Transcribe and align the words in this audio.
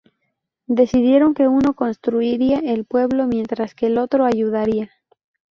Decidieron 0.65 1.35
que 1.35 1.47
uno 1.47 1.75
construiría 1.75 2.57
el 2.57 2.85
pueblo 2.85 3.27
mientras 3.27 3.75
que 3.75 3.85
el 3.85 3.99
otro 3.99 4.25
ayudaría. 4.25 4.89